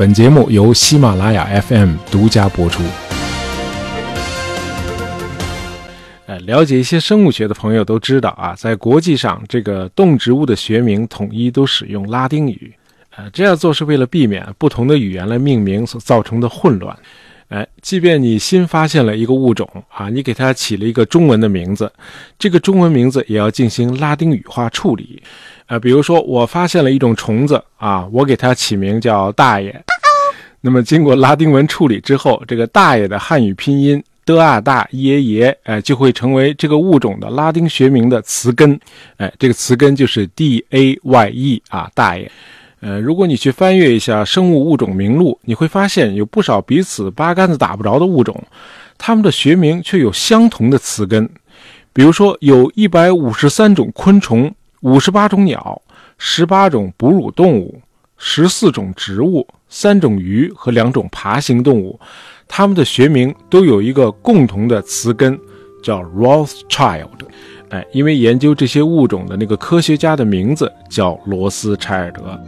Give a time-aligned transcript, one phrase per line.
[0.00, 2.82] 本节目由喜马拉雅 FM 独家播出。
[6.24, 12.72] 呃，了解一些生物学的朋友都知道啊，在国际上，这个动植物的学名统一都使用拉丁语。
[13.14, 16.96] 呃，这样做是为了避免不同的语言来命名所造成的混乱。
[17.48, 21.92] 哎，即便你新发现了一个物种啊，你给它起了一个中文的名字，
[22.38, 25.22] 这个中文名字也要进行拉丁语化处理。
[25.70, 29.84] 呃，比如说我发现了一种虫子啊，我给它起名叫大爷。
[30.60, 38.76] 那么经过拉丁文处理之后，这个大爷的汉语拼音的啊大耶耶，哎，就会成为这个物种的拉丁学名的词根。
[39.18, 42.28] 哎，这个词根就是 d a y e 啊，大爷。
[42.80, 48.42] 呃，如果你去翻阅一下生物物种名录，你会发现有不少彼此八竿子打不着的物种，
[48.98, 51.30] 它们的学名却有相同的词根。
[51.92, 55.82] 比如说，有一百五十三种昆虫，五十八种鸟，
[56.16, 57.82] 十八种哺乳动物，
[58.16, 62.00] 十四种植物，三种鱼和两种爬行动物，
[62.48, 65.38] 它们的学名都有一个共同的词根，
[65.82, 67.08] 叫 Rothschild。
[67.68, 72.40] 哎，因为研究这些物种的那个科学家的名字叫罗斯柴尔德。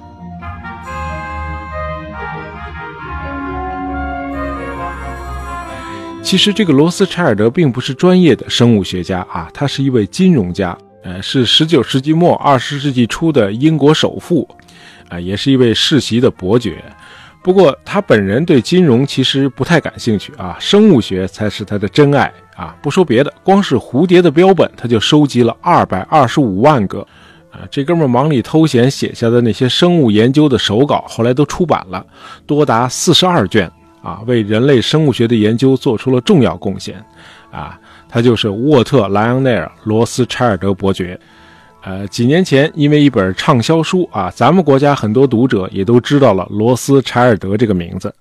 [6.23, 14.49] 其实这个罗斯柴尔德并不是专业的生物学家啊，他是一位金融家，呃，是十九世纪末二十世纪初的英国首富，
[15.09, 16.83] 啊，也是一位世袭的伯爵。
[17.43, 22.77] 不过他本人对金融其实不太感兴趣啊，生物学才是他的真爱啊。
[22.81, 27.01] 不说别的，光是蝴蝶的标本他就收集了225万个，
[27.51, 32.07] 啊，这哥们忙里偷闲写下的那些生物研究的手稿，后来都出版了，
[32.47, 33.71] 多达42卷。
[34.03, 37.01] 啊，为人类生物学的研究做出了重要贡献，
[37.53, 37.79] 啊，
[38.13, 41.19] 他就是沃特·莱昂内尔·罗斯柴尔德伯爵。
[41.83, 48.15] 呃，几年前因为一本畅销书啊，咱们国家很多读者也都知道了罗斯柴尔德这个名字。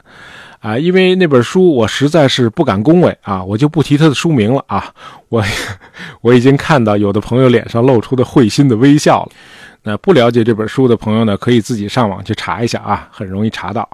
[0.59, 4.93] 啊，因为那本书我实在是不敢恭维啊，我就不提他的书名了啊。
[5.27, 5.43] 我
[6.21, 9.32] 我已经看到有的朋友脸上露出的会心的微笑了。
[9.83, 13.87] 那不了解这本书的朋友呢，可以自己上网去查一下啊，很容易查到。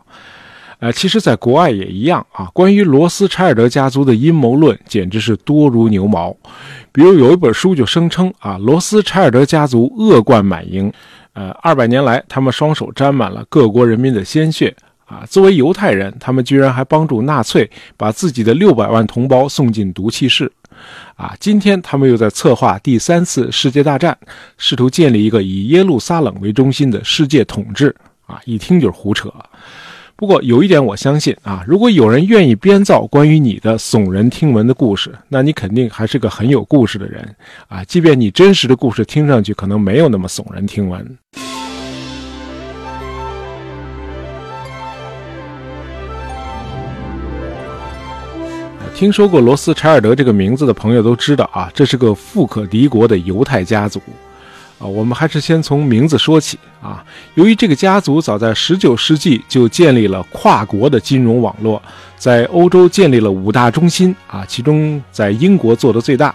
[0.79, 2.45] 呃，其实，在国外也一样啊。
[2.53, 6.35] 关于罗斯柴尔德家族的阴谋论，简直是多如牛毛。
[6.91, 10.93] 比如有一本书就声称啊，罗斯柴尔德家族恶贯满盈，
[11.33, 15.25] 呃，二百年来他们双手沾满了各国人民的鲜血啊。
[15.27, 20.51] 作为犹太人，他们居然还帮助纳粹把自己的六百万同胞送进毒气室
[21.15, 21.35] 啊。
[21.39, 24.15] 今天他们又在策划第三次世界大战，
[24.59, 27.95] 试图建立一个以耶路撒冷为中心的世界统治
[28.27, 28.39] 啊。
[28.45, 29.33] 一听就是胡扯。
[30.17, 37.23] 不过有一点我相信啊，如果有人愿意编造关于你的耸人听闻的故事，那你肯定还是个很有故事的人
[37.67, 37.83] 啊。
[37.83, 41.17] 即便你真实的故事听上去可能没有那么耸人听闻。
[48.95, 54.01] 听说过罗斯柴尔德这个名字的朋友都知道啊，这是个富可敌国的犹太家族。
[54.79, 57.03] 啊，我们还是先从名字说起啊。
[57.35, 61.81] 由于这个家族早在19世纪就建立了跨国的金融网络，
[62.15, 66.33] 在欧洲建立了五大中心啊，其中在英国做的最大，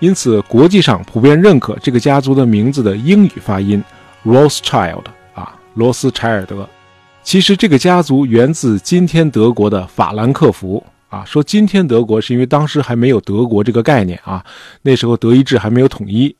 [0.00, 3.82] 因此国际上普遍认可这个家族的名字的英语发音
[4.24, 5.04] Rothschild
[5.34, 6.68] 啊，罗斯柴尔德。
[7.22, 10.84] 其实这个家族源自今天德国的法兰克福。
[11.14, 14.44] 啊，说今天德国是因为当时还没有德国这个概念啊，
[14.82, 16.34] 那时候德意志还没有统一。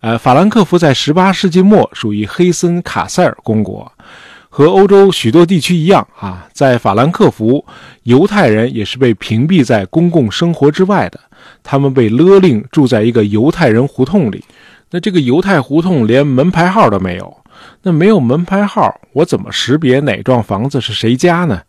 [0.00, 3.90] 呃，法兰克福在18世纪末属于黑森卡塞尔公国，
[4.48, 7.64] 和欧洲许多地区一样啊，在法兰克福，
[8.04, 11.18] 犹太人也是被屏蔽在公共生活之外的，
[11.64, 14.44] 他们被勒令住在一个犹太人胡同里。
[14.92, 17.36] 那这个犹太胡同连门牌号都没有，
[17.82, 21.60] 那没有门牌号，我怎么识别哪幢房子是谁家呢？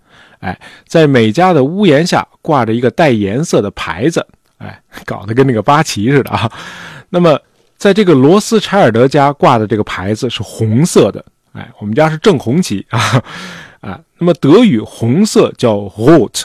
[0.43, 4.27] 哎，在每家的屋檐下挂着一个带颜色的牌子，
[4.57, 6.51] 哎，搞得跟那个八旗似的啊。
[7.09, 7.39] 那么，
[7.77, 11.23] 在这个罗斯柴尔德家挂的这个牌子是红色的，
[11.53, 13.23] 哎，我们家是正红旗啊
[13.79, 13.97] 啊。
[14.17, 16.43] 那么德语红色叫 Rot，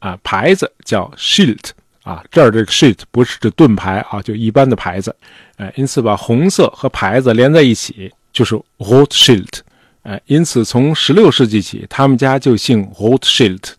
[0.00, 1.70] 啊，牌子叫 Schild，
[2.02, 5.14] 啊，这儿这个 Schild 不是指盾牌啊，就一般的牌子，
[5.56, 9.60] 哎，因此把红色和牌子连在一起就是 Rotschild。
[10.02, 13.72] 哎，因此从十六世纪起，他们家就姓 Rothschild。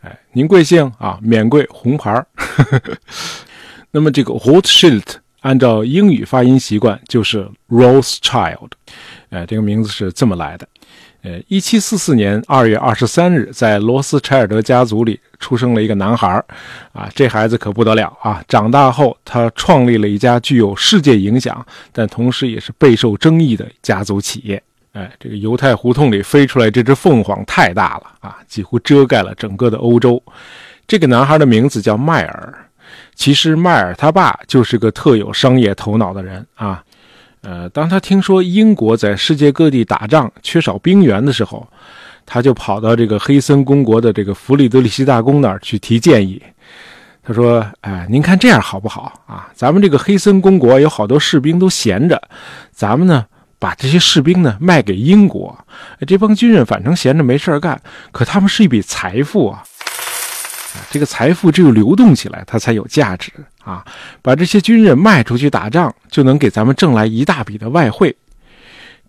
[0.00, 1.18] 哎，您贵姓啊？
[1.22, 2.24] 免贵红牌
[3.92, 5.04] 那么这个 Rothschild
[5.40, 8.70] 按照英语发音习惯就是 Rothschild。
[9.30, 10.68] 哎，这个名字是这么来的。
[11.22, 16.42] 呃，一七四四年二月二十三日，在罗斯柴尔德家族里出生了一个男孩
[16.92, 18.42] 啊，这孩子可不得了啊！
[18.46, 24.62] 长大后，他创立了一家具有世界影响，但同时也是备受争议的家族企业。
[24.92, 30.22] 哎，这个犹太胡同里飞出来这只凤凰太大了啊，几乎遮盖了整个的欧洲。
[30.86, 32.54] 这个男孩的名字叫迈尔，
[33.14, 36.82] 其实迈尔他爸就是个特有商业头脑的人啊。
[37.42, 41.66] 呃，当他听说英国在世界各地打仗缺少兵员的时候，
[42.26, 46.42] 他就跑到这个黑森公国的这个弗里德里希大公那儿去提建议。
[47.22, 49.50] 他说：“哎，您看这样好不好啊？
[49.54, 52.20] 咱们这个黑森公国有好多士兵都闲着，
[52.72, 53.26] 咱们呢
[53.58, 55.56] 把这些士兵呢卖给英国，
[56.06, 57.80] 这帮军人反正闲着没事干，
[58.12, 59.62] 可他们是一笔财富啊。
[60.90, 63.32] 这个财富只有流动起来，它才有价值
[63.64, 63.84] 啊。
[64.22, 68.14] 把这些军人卖出去打仗，就能给咱们挣来一大笔的外汇。”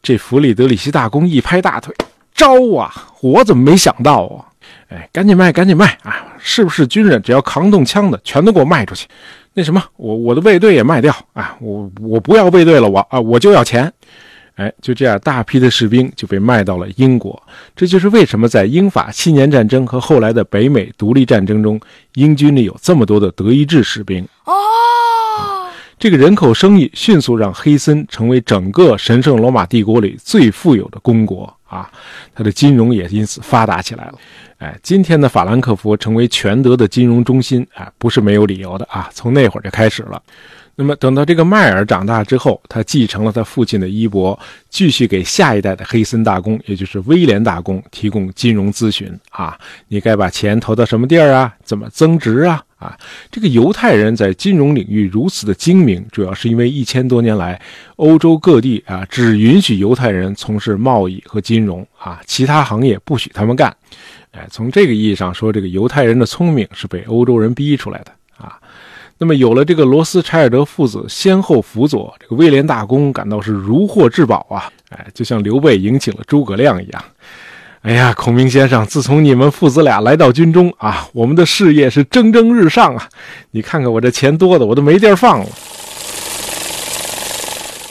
[0.01, 1.93] 这弗里德里希大公一拍大腿
[2.33, 3.09] ：“招啊！
[3.21, 4.45] 我怎么没想到啊？”
[4.89, 6.25] 哎，赶紧卖，赶紧卖啊！
[6.39, 9.07] 是不是军人只要扛动枪的，全都给我卖出去？
[9.53, 11.55] 那什么，我我的卫队也卖掉啊！
[11.59, 13.91] 我我不要卫队了，我啊，我就要钱。
[14.59, 17.41] 哎，就这样，大批的士兵就被卖到了英国。
[17.73, 21.79] 这就是为什么在英法七年战争和后来的北美独立战争中，
[22.15, 24.21] 英军里有这么多的德意志士兵。
[24.43, 24.51] 哦，
[25.97, 31.89] 这个人口生意迅速让黑森成为整个神圣罗马帝国里最富有的公国啊！
[32.35, 34.15] 他的金融也因此发达起来了。
[34.57, 39.09] 哎，今天的法兰克福成为全德的金融中心，哎，不是没有理由的啊！
[39.13, 40.21] 从那会儿就开始了。
[40.81, 44.39] 那么，等到这个迈尔长大之后，他继承了他父亲的衣钵，
[44.69, 49.59] 继续给下一代的黑森大公，也就是威廉大公提供金融咨询啊！
[49.89, 51.53] 你该把钱投到什么地儿啊？
[51.65, 52.63] 怎么增值啊？
[52.77, 52.97] 啊，
[53.29, 57.61] 这个犹太人在金融领域如此的精明，主要是因为一千多年来，
[57.97, 63.75] 欧洲各地啊只允许犹太人从事贸易和金融啊，其他行业不许他们干。
[64.31, 68.13] 哎，从这个意义上说，这个犹太人的聪明是被欧洲人逼出来的。
[69.21, 74.71] 那么有了这个罗斯柴尔德父子先后辅佐，这个威廉大公感到是如获至宝啊！
[74.91, 77.03] 哎，就像刘备迎请了诸葛亮一样。
[77.81, 83.09] 哎呀，孔明先生，自从你们父子俩来到军中啊，我们的事业是蒸蒸日上啊！
[83.51, 85.45] 你看看我这钱多的，我都没地儿放了。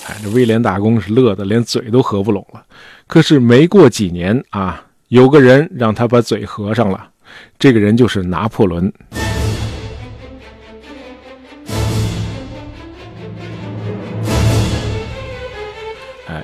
[0.08, 2.62] 哎，这威廉大公是乐得连嘴都合不拢了。
[3.06, 4.82] 可是没过几年啊。
[5.08, 7.08] 有个人让他把嘴合上了，
[7.58, 8.92] 这个人就是拿破仑。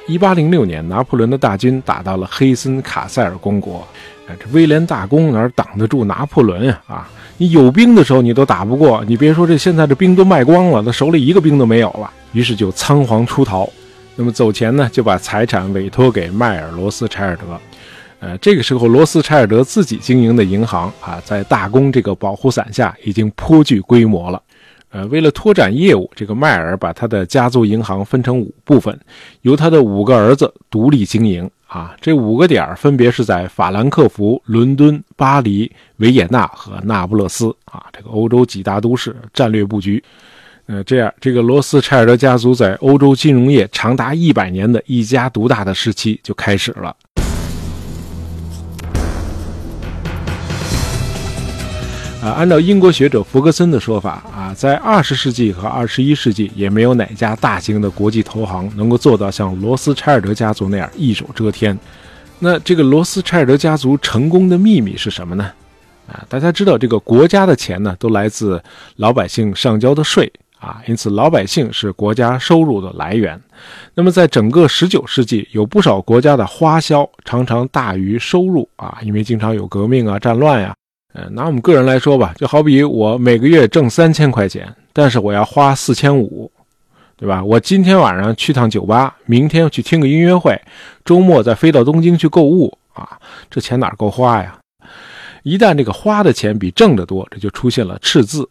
[0.05, 3.87] 哎，一八零六年，拿破仑的大军打到了黑森卡塞尔公国。
[4.29, 6.81] 哎，这威廉大公哪挡得住拿破仑呀？
[6.87, 12.11] 啊，你有兵的时候你都打不过，你别说这现在这兵都卖光了，他手里一个兵都没有了。
[12.33, 13.69] 于是就仓皇出逃。
[14.17, 17.43] 那么走前呢，就把财产委托给迈尔罗斯柴尔德。
[18.21, 24.41] 呃，这个时候，罗斯柴尔德自己经营的银行啊，在大公这个保护伞下已经颇具规模了。
[24.94, 28.96] 呃，为了拓展业务，这个迈尔把他的家族银行分成五部分，
[29.41, 31.50] 由他的五个儿子独立经营。
[31.67, 37.49] 啊，这五个点分别是在法兰克福、伦敦、巴黎、维也纳和那不勒斯。
[37.64, 40.00] 啊，这个欧洲几大都市战略布局。
[40.67, 46.94] 呃，这样，这个罗斯柴尔德家族在欧洲金融业长达一百年的一家独大的时期就开始了。
[52.23, 54.25] 啊，按照英国学者弗格森的说法，
[54.55, 61.77] 在二十世纪和二十一世纪，也没有哪家大型的国际投行能够做到像罗斯柴尔德家族那样一手遮天。
[62.39, 65.51] 那这个罗斯柴尔德家族成功的秘密是什么呢？
[66.06, 68.63] 啊，大家知道，这个国家的钱呢，都来自
[68.96, 73.41] 老百姓上交的税啊，因此老百姓是国家收入的来源。
[73.94, 80.75] 那么，在整个十九世纪，有不少国家的花销常常大于收入啊，因为经常有革命啊、战乱呀。
[81.15, 86.51] 呃，拿我们个人来说吧，就好比我每个月挣三千块钱，但是我要花四千五，
[87.17, 87.43] 对吧？
[87.43, 90.61] 我今天晚上去趟酒吧，明天去听个音乐会，
[91.05, 93.09] 周末再飞到东京去购物啊，
[93.49, 94.59] 这钱哪够花呀？
[95.44, 98.49] 一旦这个花的钱比挣的多，这就出现了赤字。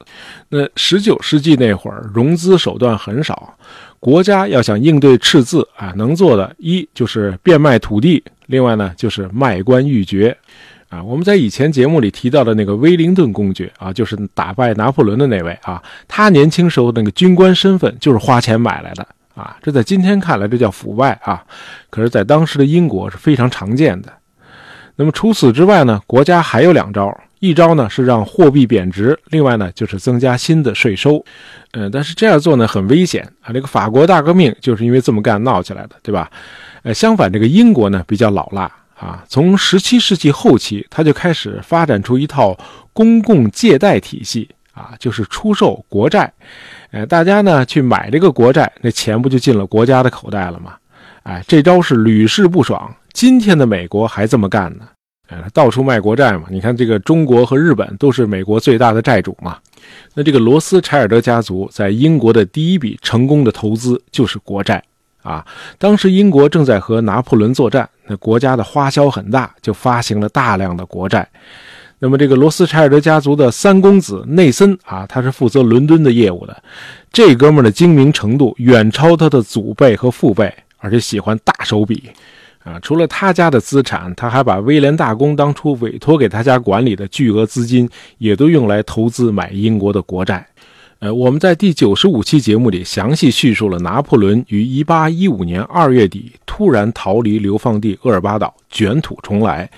[0.48, 3.54] 那十九世纪那会儿，融资手段很少，
[4.00, 10.38] 国家要想应对赤字啊，能做的一就是变卖土地，另外呢就是卖官鬻爵。
[10.94, 21.44] 啊，我们在以前节目里提到的那个威灵顿公爵啊，就是打败拿破仑的那位啊，他年轻时候那个军官身份就是花钱买来的啊，这在今天看来这叫腐败啊，
[21.90, 24.14] 可是，在当时的英国是非常常见的。
[24.96, 31.26] 那么除此之外呢，国家还有两招，一招呢是让货币贬值，另外呢就是增加新的税收。
[31.72, 36.30] 嗯，但是这样做呢很危险啊，这个法国大革命就是因为这么干闹起来的，对吧？
[36.84, 38.72] 呃，相反，这个英国呢比较老辣。
[39.04, 42.58] 啊，从十七世纪后期，他就开始发展出一套
[42.94, 46.32] 公共借贷体系啊，就是出售国债，
[46.92, 50.76] 呃，大家呢去买这个国债，那钱不就进了国家的口袋了吗？
[51.24, 52.96] 哎，这招是屡试不爽。
[53.12, 54.88] 今天的美国还这么干呢，
[55.28, 56.44] 哎，到处卖国债嘛。
[56.50, 59.58] 你看这个中国和日本都是美国最大的债主嘛。
[60.14, 64.82] 那这个罗斯柴尔德家族在英国的第一笔成功的投资就是国债
[65.24, 65.46] 啊。
[65.78, 71.28] 当时英国正在和拿破仑作战，那国家的花销很大，就发行了大量的国债。
[72.00, 76.64] 那么这个罗斯柴尔德家族的三公子内森啊，他是负责伦敦的业务的。
[77.14, 82.10] 这哥们儿的精明程度远超他的祖辈和父辈，而且喜欢大手笔
[82.66, 82.78] 啊。
[82.82, 90.46] 除了他家的资产，他还把威廉大公当初委托给他家管理的巨额资金，也都用来投资买英国的国债。
[91.04, 99.70] 呃，我们在第九十五期节目里详细叙述了拿破仑于一八一五年二月底突然逃离流放地厄尔巴岛，卷土重来。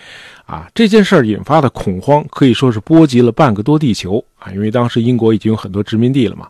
[0.46, 4.52] 啊，这件事儿引发的恐慌可以说是波及了半个多地球啊！
[4.52, 6.48] 因为当时英国已经有很多殖民地了嘛。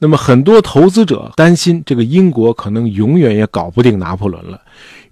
[0.00, 4.60] 那么很多投资者担心这个英国可能永远也搞不定拿破仑了，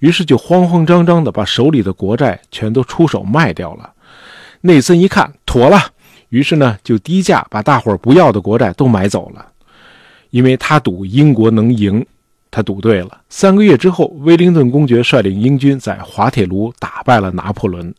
[0.00, 3.92] 于是就慌慌张张的把手里的国债全都出手卖掉了。
[4.62, 5.78] 内森一看妥了，
[6.28, 9.46] 于是呢就低价把大伙儿不要的国债都买走了，
[10.30, 12.04] 因为他赌英国能赢。
[12.50, 13.20] 他赌对了。
[13.28, 17.94] 三个月之后，威灵顿公爵率领英军在滑铁卢打败了拿破仑。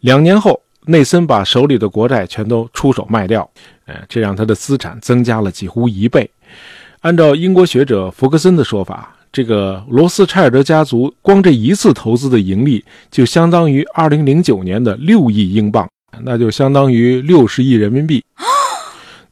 [0.00, 3.48] 两年后，内森把手里的国债全都出手卖掉，
[3.84, 6.28] 哎，这让他的资产增加了几乎一倍。
[7.00, 15.86] 按照英国学者福克森的说法，这个罗斯柴尔德家族光这一次投资的盈利就相当于2009年的六亿英镑，
[16.22, 18.24] 那就相当于六十亿人民币。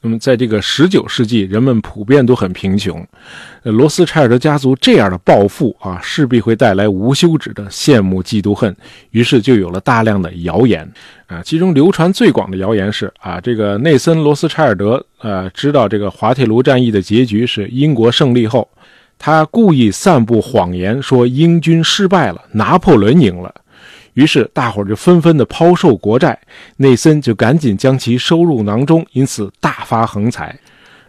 [0.04, 3.06] 那么，在这个十九世纪，人们普遍都很贫穷。
[3.62, 8.76] 呃，罗斯柴尔德家族这样的暴富啊，势必会带来无休止的羡慕、嫉妒、恨。
[9.12, 10.90] 于是就有了大量的谣言
[11.28, 11.40] 啊。
[11.44, 18.68] 其中流传最广的谣言是啊，这个内森·罗斯柴尔德呃，知道这个滑铁卢战役的结局是英国胜利后，
[19.20, 23.54] 他故意散布谎言，说英军失败了，拿破仑赢了。
[24.14, 26.38] 于是大伙儿就纷纷的抛售国债，
[26.76, 30.58] 内森就赶紧将其收入囊中，因此大发横财。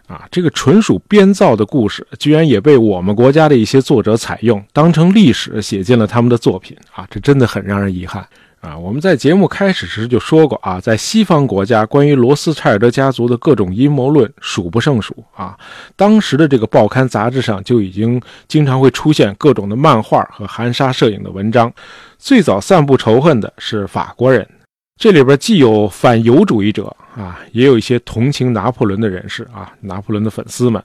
[0.06, 6.76] 啊，这个纯属编造的故事，居然也被我们国家的一些作者采用，当成历史写进了他们的作品。
[6.92, 8.22] 啊，这真的很让人遗憾。
[8.64, 15.54] 啊，我们在节目开始时就说过啊，在西方国家，关于罗斯柴尔德家族的各种阴谋论数不胜数啊。
[15.96, 18.18] 当时的这个报刊杂志上就已经
[18.48, 21.70] 经常会出现各种的漫画和含沙射影的文章。
[22.16, 24.48] 最早散布仇恨的是法国人，
[24.96, 30.82] 这里边既有反犹主义者啊，也有一些同情拿破仑的人士啊，拿破仑的粉丝们。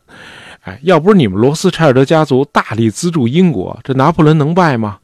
[0.64, 4.98] 哎，要不是你们罗斯柴尔德家族大力资助英国，这拿破仑能败吗？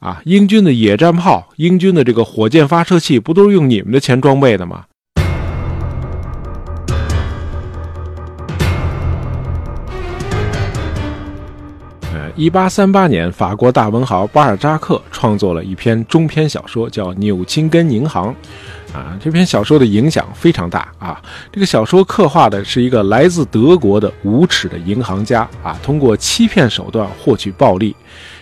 [0.00, 4.84] 啊，英军的野战炮，英军的这个火箭发射器，不都是用你们的钱装备的吗？
[12.14, 18.34] 呃，一八三八年，法国大文豪巴尔扎克创作了一篇中篇小说，叫《纽钦根银行》。
[18.96, 21.22] 啊，这篇小说的影响非常大啊！
[21.52, 27.94] 这个小说刻画的是一个来自德国的无耻的银行家啊，通过欺骗手段获取暴利。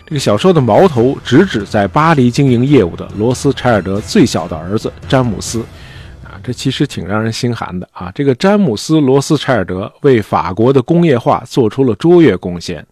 [0.09, 5.61] 这个小说的矛头直指在巴黎经营业务的罗斯柴尔德最小的儿子詹姆斯，
[6.25, 8.11] 啊，这其实挺让人心寒的啊！
[8.15, 12.83] 这个詹姆斯·罗斯柴尔德为法国的工业化做出了卓越贡献。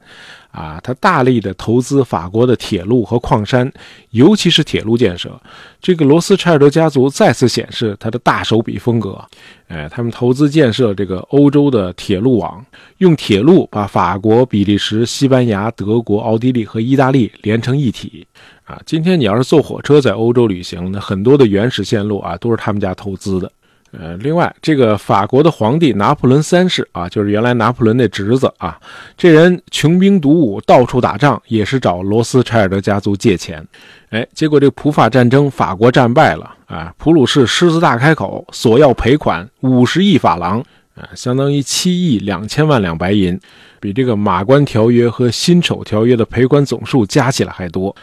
[0.57, 3.71] 啊，他大力的投资法国的铁路和矿山，
[4.13, 5.39] 尤其是铁路建设。
[5.83, 9.23] 这个罗斯柴尔德家族再次显示他的大手笔风格。
[9.69, 12.65] 哎，他们投资建设这个欧洲的铁路网，
[12.99, 18.27] 用铁路把法国、比利时、西班牙、德国、奥地利和意大利连成一体。
[18.65, 23.53] 啊，今天你要是坐火车在欧洲旅行，那很多的原始线路啊，都是他们家投资的。
[23.99, 28.79] 呃，另外，这个法国的皇帝拿破仑三世啊，就是原来拿破仑那侄子啊，
[29.17, 33.67] 这人穷兵黩武，到处打仗，也是找罗斯柴尔德家族借钱。
[34.11, 40.61] 哎，结果这普法战争，法国战败了啊，普鲁士狮子大开口，索要赔款五十亿法郎
[40.95, 43.39] 啊，相当于七亿两千万两白银，
[43.81, 47.95] 比这个马关条约和辛丑条约的赔款总数加起来还多。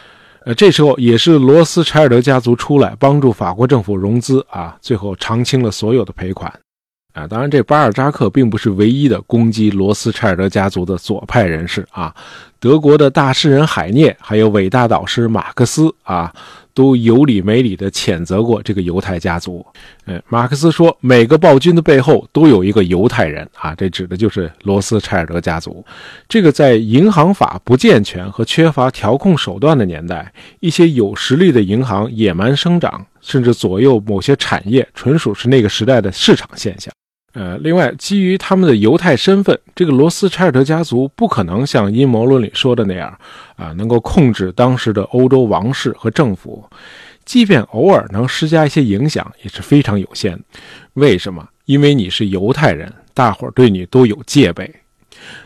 [0.44, 6.52] 呃，这时候也是罗斯柴尔德家族出来帮助法国政府融资啊，最后偿清了所有的赔款，
[7.14, 12.14] 啊，当然这巴尔扎克并不是唯一的攻击罗斯柴尔德家族的左派人士啊，
[12.64, 16.34] 德国的大诗人海涅，还有伟大导师马克思啊。
[16.72, 19.64] 都有理没理地谴责过这个犹太家族。
[20.06, 25.86] 嗯，马克思说，每个暴君的背后都有一个犹太人啊，这指的就是罗斯柴尔德家族。
[26.28, 36.92] 这个在银行法不健全和缺乏调控手段的年代，一些有实力的银行野蛮生长，甚至左右某些产业，纯属是那个时代的市场现象。
[37.34, 43.18] 呃，另外，基于他们的犹太身份，这个罗斯柴尔德家族不可能像阴谋论里说的那样，
[43.56, 46.64] 啊，能够控制当时的欧洲王室和政府。
[47.24, 50.38] 即便偶尔能施加一些影响，也是非常有限。
[50.92, 51.44] 为什么？
[51.64, 54.72] 因为你是犹太人，大伙儿对你都有戒备。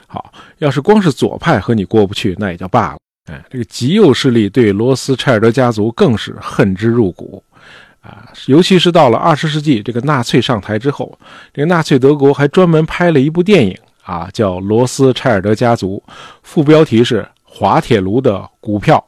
[0.07, 2.99] 好，要是光是左派和你过不去，那也就罢了。
[3.31, 7.43] 哎，这个极右势力对罗斯柴尔德家族更是恨之入骨。
[8.09, 11.19] 啊，尤其是到了二十世纪，这个纳粹上台之后，
[11.53, 16.03] 这个纳粹德国还专门拍了一部电影啊，叫《罗斯柴尔德家族》，
[16.43, 19.05] 副标题是《滑铁卢的股票》。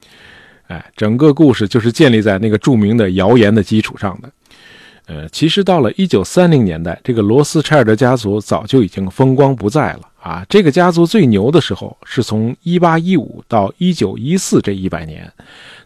[0.66, 4.30] 哎，整个故事就是建立在那个著名的谣言的基础上的。
[5.06, 10.44] 呃，其实到了一九三零年代，这个罗斯柴尔德家族早就已经风光不再了啊。
[10.48, 15.28] 这个家族最牛的时候是从一八一五到一九一四这一百年。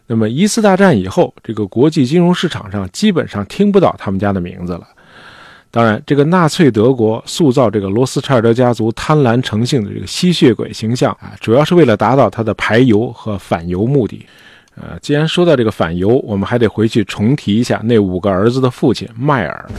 [0.07, 4.87] 那么一次大战以后，这个国际金融市场上基本上听不到他们家的名字了。
[5.71, 14.25] 当然，这个纳粹德国塑造这个罗斯柴尔德家族贪婪成性的这个吸血鬼形象啊，主要是为了达到他的排犹和反犹目的。
[14.75, 19.69] 呃，既然说到这个反犹，我们还得回去重提一下那五个儿子的父亲迈尔。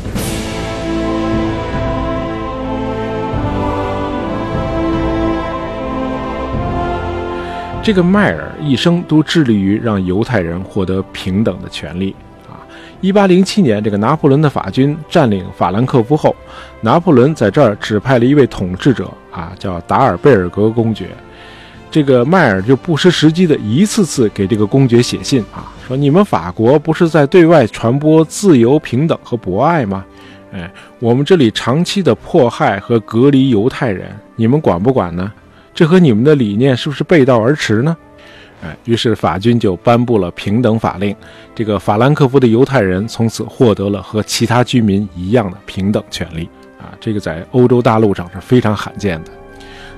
[7.86, 12.16] 这个迈尔一生都致力于让犹太人获得平等的权利
[12.48, 12.58] 啊！
[13.00, 16.34] 一八零七年，这个拿破仑的法军占领法兰克福后，
[16.80, 21.10] 拿破仑在这儿指派了一位统治者啊，叫达尔贝尔格公爵。
[21.88, 30.04] 这个迈尔就不失时机的一次次给这个公爵写信啊，说你们法国不是在对外传播自由、平等和博爱吗？
[30.52, 35.32] 哎，我们这里长期的迫害和隔离犹太人，你们管不管呢？
[35.76, 37.94] 这和你们的理念是不是背道而驰呢？
[38.62, 41.14] 哎，于是法军就颁布了平等法令，
[41.54, 46.96] 这个法兰克福的犹太人从此获得了和其他居民一样的平等权利啊！
[46.98, 49.30] 这个在欧洲大陆上是非常罕见的。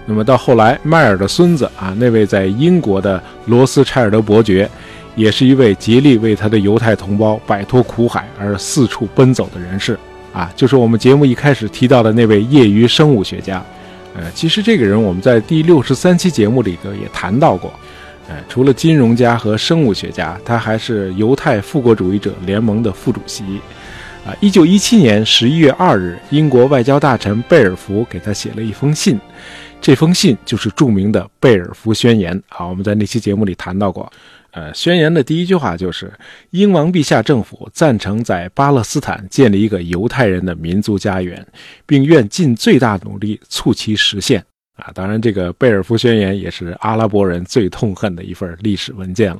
[0.04, 4.68] 那么到后来，迈尔的孙子啊，那位在英国的罗斯柴尔德伯爵，
[5.14, 9.96] 也是一位竭力为他的犹太同胞摆脱苦海而四处奔走的人士
[10.32, 13.64] 啊，就是我们节目一开始提到的那位业余生物学家。
[14.14, 17.72] 呃，其实这个人我们在第六十三期节目里头也谈到过。
[18.28, 23.44] 呃，除了金融家和生物学家，他还是犹太复国主义者联盟的副主席。
[24.26, 29.18] 啊，一九一七年十一月二日，英国外交大臣贝尔福给他写了一封信，
[29.80, 32.38] 这封信就是著名的贝尔福宣言。
[32.48, 34.12] 好，我们在那期节目里谈到过。
[34.58, 36.12] 呃，宣言的第一句话就是
[36.50, 41.46] ：“英王陛下政府赞成在巴勒斯坦建立一个犹太人的民族家园，
[41.86, 44.44] 并愿尽最大努力促其实现。”
[44.74, 49.38] 啊，当然，这个贝尔福宣言也是阿拉伯人最痛恨的一份历史文件了。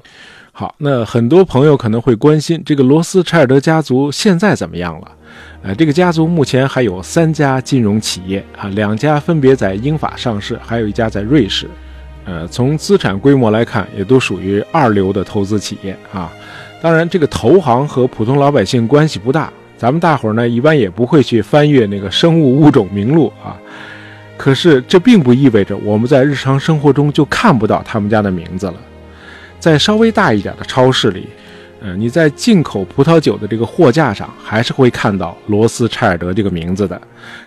[0.53, 5.13] 好，那很多朋友可能会关心，这个罗斯柴尔德家族现在怎么样了？
[5.63, 11.69] 呃，这个家族目前还有三家金融企业啊，两家分别在英法上市，还有一家在瑞士。
[12.29, 16.31] 呃，从资产规模来看，也都属于二流的投资企业啊。
[16.83, 23.57] 当然，这个投行和普通老百姓关系不大，咱们大伙儿呢一般也不会去翻阅那个生物物种名录啊。
[24.37, 28.75] 可是这并不意味着我们在日常生活中就看不到他们家的名字了。
[29.59, 31.27] 在稍微大一点的超市里，
[31.81, 37.01] 呃，你在进口葡萄酒的这个货架上，还是会看到罗斯柴尔德这个名字的。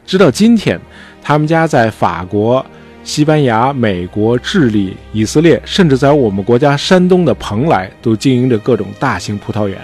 [0.08, 0.82] 直到今天，
[1.22, 2.66] 他们家在法国。
[3.04, 9.80] 西班牙、美国、智利、以色列，甚至在我们国家山东的蓬莱，都经营着各种大型葡萄园。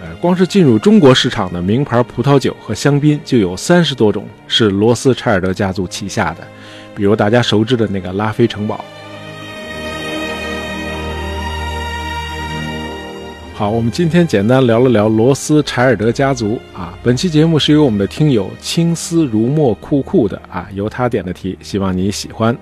[0.00, 6.46] 呃，光是进入中国市场的名牌葡萄酒和香槟就有三十多种是罗斯柴尔德家族旗下的，
[6.94, 8.84] 比如大家熟知的那个拉菲城堡。
[13.58, 16.96] 好，我们今天简单聊了聊罗斯柴尔德家族啊。
[17.02, 22.56] 本期节目是由我们的听友青丝如墨酷酷的啊，由他点的题，希望你喜欢。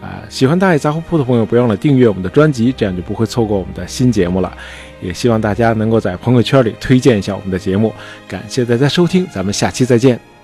[0.00, 4.56] 啊，喜欢大爷杂货铺的朋友，不要忘了订阅我们的专辑，这样就不会错过我们的新节目了。
[5.02, 7.92] 也希望大家能够在朋友圈里推荐一下我们的节目。
[8.28, 10.37] 感谢大家收听，咱们下期再见。